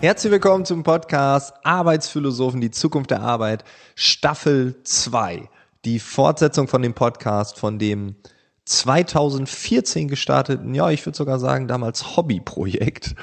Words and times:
Herzlich 0.00 0.32
willkommen 0.32 0.64
zum 0.64 0.82
Podcast 0.82 1.52
Arbeitsphilosophen, 1.62 2.62
die 2.62 2.70
Zukunft 2.70 3.10
der 3.10 3.20
Arbeit, 3.20 3.64
Staffel 3.94 4.76
2. 4.82 5.50
Die 5.84 5.98
Fortsetzung 5.98 6.68
von 6.68 6.80
dem 6.80 6.94
Podcast, 6.94 7.58
von 7.58 7.78
dem 7.78 8.16
2014 8.64 10.08
gestarteten, 10.08 10.74
ja, 10.74 10.88
ich 10.88 11.04
würde 11.04 11.18
sogar 11.18 11.38
sagen, 11.38 11.68
damals 11.68 12.16
Hobbyprojekt. 12.16 13.14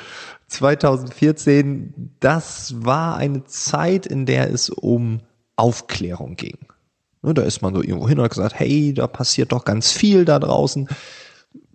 2014, 0.50 2.15
das 2.19 2.75
war 2.78 3.18
eine 3.18 3.43
Zeit, 3.46 4.05
in 4.05 4.28
der 4.28 4.51
es 4.51 4.69
um 4.69 5.21
Aufklärung 5.55 6.36
ging. 6.36 6.59
Ne, 7.23 7.33
da 7.33 7.41
ist 7.41 7.64
man 7.64 7.73
so 7.73 7.82
irgendwo 7.82 8.07
hin 8.07 8.19
und 8.19 8.25
hat 8.25 8.33
gesagt, 8.36 8.59
hey, 8.59 8.93
da 8.93 9.07
passiert 9.07 9.51
doch 9.51 9.65
ganz 9.65 9.91
viel 9.91 10.25
da 10.25 10.37
draußen. 10.37 10.87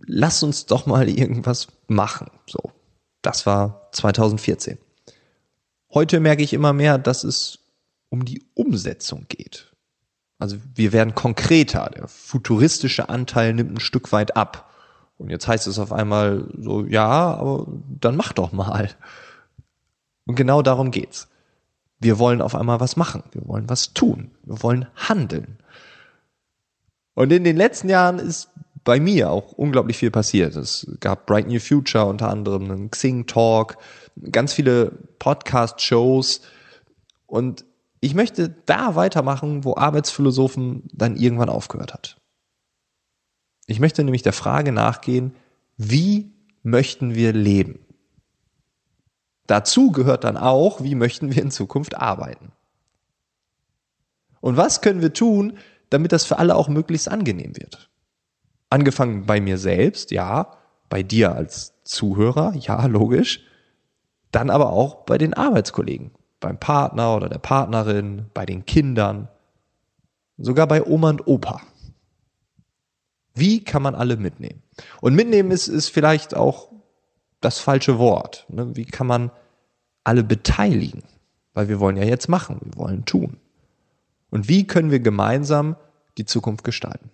Lass 0.06 0.44
uns 0.44 0.66
doch 0.66 0.86
mal 0.86 1.08
irgendwas 1.08 1.66
machen. 1.88 2.30
So. 2.46 2.70
Das 3.20 3.46
war 3.46 3.88
2014. 3.90 4.78
Heute 5.94 6.20
merke 6.20 6.42
ich 6.42 6.52
immer 6.52 6.72
mehr, 6.72 6.98
dass 6.98 7.24
es 7.24 7.58
um 8.08 8.24
die 8.24 8.44
Umsetzung 8.54 9.26
geht. 9.28 9.74
Also 10.38 10.56
wir 10.74 10.92
werden 10.92 11.14
konkreter. 11.14 11.90
Der 11.94 12.08
futuristische 12.08 13.08
Anteil 13.08 13.54
nimmt 13.54 13.72
ein 13.72 13.80
Stück 13.80 14.12
weit 14.12 14.36
ab. 14.36 14.70
Und 15.18 15.30
jetzt 15.30 15.46
heißt 15.46 15.66
es 15.66 15.78
auf 15.78 15.92
einmal 15.92 16.48
so, 16.58 16.84
ja, 16.84 17.34
aber 17.34 17.66
dann 18.00 18.16
mach 18.16 18.32
doch 18.32 18.52
mal. 18.52 18.90
Und 20.26 20.34
genau 20.34 20.62
darum 20.62 20.90
geht's. 20.90 21.28
Wir 22.00 22.18
wollen 22.18 22.42
auf 22.42 22.54
einmal 22.54 22.80
was 22.80 22.96
machen. 22.96 23.22
Wir 23.32 23.46
wollen 23.46 23.68
was 23.68 23.94
tun. 23.94 24.32
Wir 24.42 24.62
wollen 24.62 24.86
handeln. 24.96 25.58
Und 27.14 27.32
in 27.32 27.44
den 27.44 27.56
letzten 27.56 27.88
Jahren 27.88 28.18
ist 28.18 28.48
bei 28.84 29.00
mir 29.00 29.30
auch 29.30 29.52
unglaublich 29.52 29.96
viel 29.96 30.10
passiert. 30.10 30.56
Es 30.56 30.86
gab 31.00 31.26
Bright 31.26 31.46
New 31.46 31.60
Future 31.60 32.06
unter 32.06 32.28
anderem, 32.28 32.70
einen 32.70 32.90
Xing 32.90 33.26
Talk, 33.26 33.76
ganz 34.30 34.52
viele 34.52 34.92
Podcast-Shows. 35.18 36.40
Und 37.26 37.64
ich 38.00 38.14
möchte 38.14 38.48
da 38.66 38.96
weitermachen, 38.96 39.64
wo 39.64 39.76
Arbeitsphilosophen 39.76 40.88
dann 40.92 41.16
irgendwann 41.16 41.48
aufgehört 41.48 41.94
hat. 41.94 42.16
Ich 43.66 43.78
möchte 43.78 44.02
nämlich 44.02 44.22
der 44.22 44.32
Frage 44.32 44.72
nachgehen, 44.72 45.36
wie 45.76 46.32
möchten 46.62 47.14
wir 47.14 47.32
leben? 47.32 47.78
Dazu 49.46 49.92
gehört 49.92 50.24
dann 50.24 50.36
auch, 50.36 50.82
wie 50.82 50.94
möchten 50.94 51.34
wir 51.34 51.42
in 51.42 51.50
Zukunft 51.50 51.96
arbeiten? 51.96 52.52
Und 54.40 54.56
was 54.56 54.80
können 54.80 55.00
wir 55.00 55.12
tun, 55.12 55.58
damit 55.90 56.10
das 56.10 56.24
für 56.24 56.38
alle 56.38 56.56
auch 56.56 56.68
möglichst 56.68 57.08
angenehm 57.08 57.56
wird? 57.56 57.91
Angefangen 58.72 59.26
bei 59.26 59.38
mir 59.38 59.58
selbst, 59.58 60.12
ja, 60.12 60.56
bei 60.88 61.02
dir 61.02 61.34
als 61.34 61.74
Zuhörer, 61.84 62.54
ja, 62.54 62.86
logisch, 62.86 63.44
dann 64.30 64.48
aber 64.48 64.70
auch 64.70 65.04
bei 65.04 65.18
den 65.18 65.34
Arbeitskollegen 65.34 66.12
beim 66.40 66.58
Partner 66.58 67.14
oder 67.14 67.28
der 67.28 67.38
Partnerin, 67.38 68.30
bei 68.32 68.46
den 68.46 68.64
Kindern, 68.64 69.28
sogar 70.38 70.66
bei 70.66 70.84
Oma 70.84 71.10
und 71.10 71.26
Opa. 71.26 71.60
Wie 73.34 73.62
kann 73.62 73.82
man 73.82 73.94
alle 73.94 74.16
mitnehmen? 74.16 74.62
Und 75.02 75.14
mitnehmen 75.14 75.50
ist, 75.50 75.68
ist 75.68 75.90
vielleicht 75.90 76.34
auch 76.34 76.70
das 77.42 77.58
falsche 77.58 77.98
Wort. 77.98 78.46
Ne? 78.48 78.74
Wie 78.74 78.86
kann 78.86 79.06
man 79.06 79.30
alle 80.02 80.24
beteiligen? 80.24 81.02
Weil 81.52 81.68
wir 81.68 81.78
wollen 81.78 81.98
ja 81.98 82.04
jetzt 82.04 82.28
machen, 82.28 82.58
wir 82.62 82.76
wollen 82.76 83.04
tun. 83.04 83.36
Und 84.30 84.48
wie 84.48 84.66
können 84.66 84.90
wir 84.90 85.00
gemeinsam 85.00 85.76
die 86.16 86.24
Zukunft 86.24 86.64
gestalten? 86.64 87.10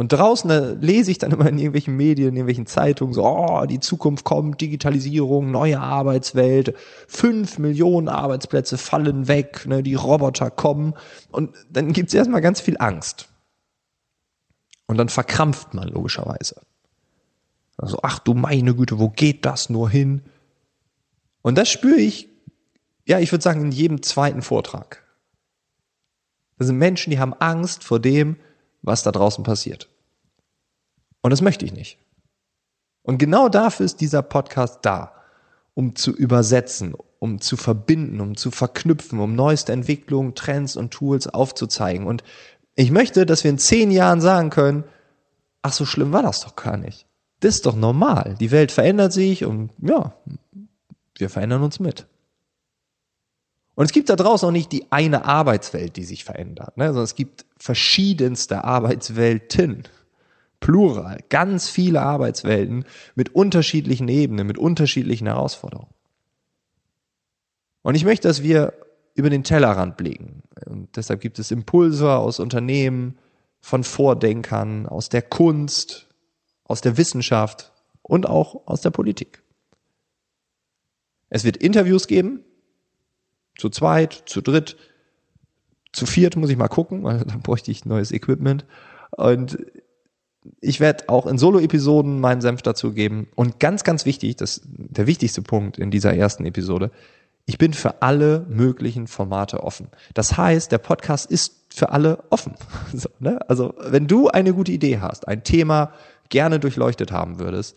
Und 0.00 0.12
draußen 0.12 0.48
da 0.48 0.70
lese 0.80 1.10
ich 1.10 1.18
dann 1.18 1.30
immer 1.30 1.46
in 1.46 1.58
irgendwelchen 1.58 1.94
Medien, 1.94 2.28
in 2.28 2.36
irgendwelchen 2.36 2.64
Zeitungen 2.64 3.12
so, 3.12 3.22
oh, 3.22 3.66
die 3.66 3.80
Zukunft 3.80 4.24
kommt, 4.24 4.58
Digitalisierung, 4.62 5.50
neue 5.50 5.78
Arbeitswelt, 5.78 6.74
fünf 7.06 7.58
Millionen 7.58 8.08
Arbeitsplätze 8.08 8.78
fallen 8.78 9.28
weg, 9.28 9.66
ne, 9.66 9.82
die 9.82 9.96
Roboter 9.96 10.50
kommen. 10.50 10.94
Und 11.30 11.54
dann 11.68 11.92
gibt's 11.92 12.14
erstmal 12.14 12.40
ganz 12.40 12.62
viel 12.62 12.76
Angst. 12.78 13.28
Und 14.86 14.96
dann 14.96 15.10
verkrampft 15.10 15.74
man 15.74 15.88
logischerweise. 15.88 16.62
Also, 17.76 17.98
ach 18.02 18.20
du 18.20 18.32
meine 18.32 18.74
Güte, 18.74 18.98
wo 18.98 19.10
geht 19.10 19.44
das 19.44 19.68
nur 19.68 19.90
hin? 19.90 20.22
Und 21.42 21.58
das 21.58 21.68
spüre 21.68 22.00
ich, 22.00 22.30
ja, 23.04 23.18
ich 23.18 23.30
würde 23.32 23.42
sagen, 23.42 23.60
in 23.60 23.70
jedem 23.70 24.02
zweiten 24.02 24.40
Vortrag. 24.40 25.04
Das 26.56 26.68
sind 26.68 26.78
Menschen, 26.78 27.10
die 27.10 27.18
haben 27.18 27.34
Angst 27.34 27.84
vor 27.84 28.00
dem, 28.00 28.36
was 28.82 29.02
da 29.02 29.12
draußen 29.12 29.44
passiert. 29.44 29.88
Und 31.22 31.30
das 31.30 31.42
möchte 31.42 31.64
ich 31.64 31.72
nicht. 31.72 31.98
Und 33.02 33.18
genau 33.18 33.48
dafür 33.48 33.86
ist 33.86 34.00
dieser 34.00 34.22
Podcast 34.22 34.80
da, 34.82 35.12
um 35.74 35.96
zu 35.96 36.14
übersetzen, 36.14 36.94
um 37.18 37.40
zu 37.40 37.56
verbinden, 37.56 38.20
um 38.20 38.36
zu 38.36 38.50
verknüpfen, 38.50 39.20
um 39.20 39.34
neueste 39.34 39.72
Entwicklungen, 39.72 40.34
Trends 40.34 40.76
und 40.76 40.90
Tools 40.90 41.26
aufzuzeigen. 41.26 42.06
Und 42.06 42.24
ich 42.74 42.90
möchte, 42.90 43.26
dass 43.26 43.44
wir 43.44 43.50
in 43.50 43.58
zehn 43.58 43.90
Jahren 43.90 44.20
sagen 44.20 44.50
können, 44.50 44.84
ach, 45.62 45.72
so 45.72 45.84
schlimm 45.84 46.12
war 46.12 46.22
das 46.22 46.40
doch 46.40 46.56
gar 46.56 46.76
nicht. 46.76 47.06
Das 47.40 47.56
ist 47.56 47.66
doch 47.66 47.76
normal. 47.76 48.36
Die 48.40 48.50
Welt 48.50 48.72
verändert 48.72 49.12
sich 49.12 49.44
und 49.44 49.70
ja, 49.78 50.14
wir 51.16 51.30
verändern 51.30 51.62
uns 51.62 51.80
mit. 51.80 52.06
Und 53.74 53.86
es 53.86 53.92
gibt 53.92 54.08
da 54.08 54.16
draußen 54.16 54.48
auch 54.48 54.52
nicht 54.52 54.72
die 54.72 54.90
eine 54.90 55.24
Arbeitswelt, 55.24 55.96
die 55.96 56.04
sich 56.04 56.24
verändert, 56.24 56.76
ne? 56.76 56.86
sondern 56.86 57.04
es 57.04 57.14
gibt 57.14 57.46
verschiedenste 57.56 58.64
Arbeitswelten. 58.64 59.84
Plural, 60.60 61.20
ganz 61.30 61.70
viele 61.70 62.02
Arbeitswelten 62.02 62.84
mit 63.14 63.34
unterschiedlichen 63.34 64.08
Ebenen, 64.08 64.46
mit 64.46 64.58
unterschiedlichen 64.58 65.26
Herausforderungen. 65.26 65.88
Und 67.80 67.94
ich 67.94 68.04
möchte, 68.04 68.28
dass 68.28 68.42
wir 68.42 68.74
über 69.14 69.30
den 69.30 69.42
Tellerrand 69.42 69.96
blicken. 69.96 70.42
Und 70.66 70.94
deshalb 70.96 71.22
gibt 71.22 71.38
es 71.38 71.50
Impulse 71.50 72.12
aus 72.12 72.40
Unternehmen, 72.40 73.18
von 73.60 73.84
Vordenkern, 73.84 74.86
aus 74.86 75.08
der 75.08 75.22
Kunst, 75.22 76.08
aus 76.64 76.80
der 76.80 76.96
Wissenschaft 76.96 77.72
und 78.02 78.26
auch 78.26 78.66
aus 78.66 78.80
der 78.80 78.90
Politik. 78.90 79.42
Es 81.28 81.44
wird 81.44 81.56
Interviews 81.56 82.06
geben, 82.06 82.42
zu 83.60 83.68
zweit, 83.68 84.22
zu 84.26 84.40
dritt, 84.40 84.76
zu 85.92 86.06
viert 86.06 86.36
muss 86.36 86.50
ich 86.50 86.56
mal 86.56 86.68
gucken, 86.68 87.04
weil 87.04 87.18
dann 87.26 87.42
bräuchte 87.42 87.70
ich 87.70 87.84
neues 87.84 88.10
Equipment. 88.12 88.64
Und 89.10 89.58
ich 90.60 90.80
werde 90.80 91.08
auch 91.08 91.26
in 91.26 91.38
Solo-Episoden 91.38 92.20
meinen 92.20 92.40
Senf 92.40 92.62
dazu 92.62 92.92
geben. 92.92 93.28
Und 93.34 93.60
ganz, 93.60 93.84
ganz 93.84 94.06
wichtig, 94.06 94.36
das 94.36 94.62
der 94.64 95.06
wichtigste 95.06 95.42
Punkt 95.42 95.78
in 95.78 95.90
dieser 95.90 96.14
ersten 96.14 96.46
Episode, 96.46 96.90
ich 97.44 97.58
bin 97.58 97.74
für 97.74 98.00
alle 98.02 98.46
möglichen 98.48 99.06
Formate 99.06 99.62
offen. 99.62 99.88
Das 100.14 100.36
heißt, 100.36 100.72
der 100.72 100.78
Podcast 100.78 101.30
ist 101.30 101.66
für 101.68 101.90
alle 101.90 102.24
offen. 102.30 102.54
So, 102.92 103.08
ne? 103.18 103.38
Also 103.48 103.74
wenn 103.80 104.06
du 104.06 104.28
eine 104.28 104.54
gute 104.54 104.72
Idee 104.72 104.98
hast, 105.00 105.28
ein 105.28 105.44
Thema 105.44 105.92
gerne 106.28 106.60
durchleuchtet 106.60 107.12
haben 107.12 107.38
würdest, 107.38 107.76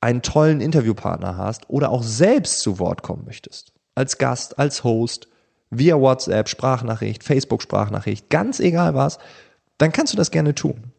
einen 0.00 0.22
tollen 0.22 0.60
Interviewpartner 0.60 1.36
hast 1.36 1.70
oder 1.70 1.90
auch 1.90 2.02
selbst 2.02 2.60
zu 2.60 2.78
Wort 2.78 3.02
kommen 3.02 3.24
möchtest, 3.24 3.71
als 3.94 4.18
Gast, 4.18 4.58
als 4.58 4.84
Host, 4.84 5.28
via 5.70 5.98
WhatsApp, 5.98 6.48
Sprachnachricht, 6.48 7.24
Facebook 7.24 7.62
Sprachnachricht, 7.62 8.28
ganz 8.30 8.60
egal 8.60 8.94
was, 8.94 9.18
dann 9.78 9.92
kannst 9.92 10.12
du 10.12 10.16
das 10.16 10.30
gerne 10.30 10.54
tun. 10.54 10.92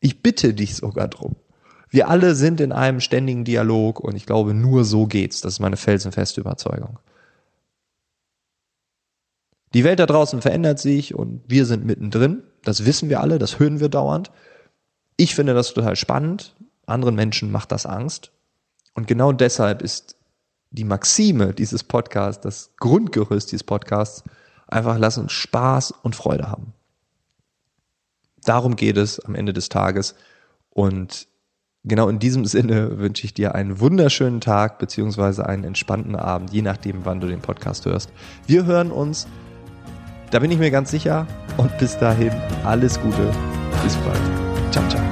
Ich 0.00 0.22
bitte 0.22 0.54
dich 0.54 0.74
sogar 0.74 1.08
drum. 1.08 1.36
Wir 1.88 2.08
alle 2.08 2.34
sind 2.34 2.60
in 2.60 2.72
einem 2.72 3.00
ständigen 3.00 3.44
Dialog 3.44 4.00
und 4.00 4.16
ich 4.16 4.26
glaube, 4.26 4.54
nur 4.54 4.84
so 4.84 5.06
geht's. 5.06 5.40
Das 5.40 5.54
ist 5.54 5.60
meine 5.60 5.76
felsenfeste 5.76 6.40
Überzeugung. 6.40 6.98
Die 9.74 9.84
Welt 9.84 9.98
da 9.98 10.06
draußen 10.06 10.42
verändert 10.42 10.78
sich 10.78 11.14
und 11.14 11.42
wir 11.46 11.64
sind 11.66 11.84
mittendrin. 11.84 12.42
Das 12.64 12.84
wissen 12.84 13.08
wir 13.08 13.20
alle, 13.20 13.38
das 13.38 13.58
hören 13.58 13.80
wir 13.80 13.88
dauernd. 13.88 14.30
Ich 15.16 15.34
finde 15.34 15.54
das 15.54 15.74
total 15.74 15.96
spannend. 15.96 16.56
Anderen 16.86 17.14
Menschen 17.14 17.52
macht 17.52 17.72
das 17.72 17.86
Angst. 17.86 18.32
Und 18.94 19.06
genau 19.06 19.32
deshalb 19.32 19.82
ist 19.82 20.16
die 20.72 20.84
Maxime 20.84 21.52
dieses 21.52 21.84
Podcasts, 21.84 22.42
das 22.42 22.72
Grundgerüst 22.78 23.52
dieses 23.52 23.64
Podcasts, 23.64 24.24
einfach 24.66 24.98
lass 24.98 25.18
uns 25.18 25.32
Spaß 25.32 25.92
und 26.02 26.16
Freude 26.16 26.50
haben. 26.50 26.72
Darum 28.44 28.74
geht 28.74 28.96
es 28.96 29.20
am 29.20 29.34
Ende 29.34 29.52
des 29.52 29.68
Tages. 29.68 30.14
Und 30.70 31.28
genau 31.84 32.08
in 32.08 32.18
diesem 32.18 32.44
Sinne 32.44 32.98
wünsche 32.98 33.24
ich 33.24 33.34
dir 33.34 33.54
einen 33.54 33.78
wunderschönen 33.78 34.40
Tag 34.40 34.78
beziehungsweise 34.78 35.46
einen 35.46 35.64
entspannten 35.64 36.16
Abend, 36.16 36.52
je 36.52 36.62
nachdem, 36.62 37.04
wann 37.04 37.20
du 37.20 37.28
den 37.28 37.40
Podcast 37.40 37.84
hörst. 37.84 38.10
Wir 38.46 38.64
hören 38.64 38.90
uns, 38.90 39.28
da 40.30 40.38
bin 40.38 40.50
ich 40.50 40.58
mir 40.58 40.70
ganz 40.70 40.90
sicher. 40.90 41.26
Und 41.58 41.76
bis 41.78 41.98
dahin 41.98 42.32
alles 42.64 42.98
Gute. 43.00 43.30
Bis 43.84 43.94
bald. 43.96 44.72
Ciao, 44.72 44.88
ciao. 44.88 45.11